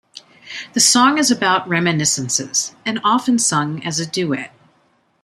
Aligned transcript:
The 0.73 0.79
song 0.79 1.19
is 1.19 1.29
about 1.29 1.67
reminiscences, 1.67 2.73
and 2.87 2.99
often 3.03 3.37
sung 3.37 3.83
as 3.85 3.99
a 3.99 4.05
duet. 4.07 4.51